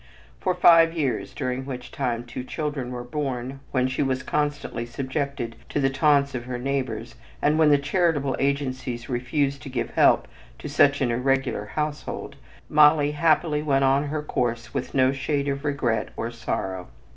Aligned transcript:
For 0.39 0.55
five 0.55 0.97
years, 0.97 1.31
during 1.31 1.63
which 1.63 1.91
time 1.91 2.23
two 2.23 2.43
children 2.43 2.89
were 2.89 3.03
born, 3.03 3.59
when 3.69 3.87
she 3.87 4.01
was 4.01 4.23
constantly 4.23 4.83
subjected 4.83 5.55
to 5.69 5.79
the 5.79 5.91
taunts 5.91 6.33
of 6.33 6.45
her 6.45 6.57
neighbors, 6.57 7.13
and 7.39 7.59
when 7.59 7.67
all 7.67 7.73
the 7.73 7.77
charitable 7.77 8.35
agencies 8.39 9.09
refused 9.09 9.61
to 9.61 9.69
give 9.69 9.91
help 9.91 10.27
to 10.57 10.67
such 10.67 11.01
an 11.01 11.11
irregular 11.11 11.65
household, 11.75 12.35
Molly 12.67 13.11
happily 13.11 13.61
went 13.61 13.83
on 13.83 14.05
her 14.05 14.23
course 14.23 14.73
with 14.73 14.95
no 14.95 15.11
shade 15.11 15.47
of 15.47 15.63
regret 15.63 16.09
or 16.17 16.31
sorrow. 16.31 16.87